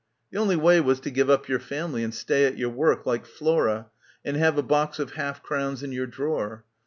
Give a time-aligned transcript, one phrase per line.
[0.31, 3.23] The only way was to give up your family and stay at your work, like
[3.23, 3.91] Flora,
[4.25, 6.65] and have a box of half crowns in your drawer.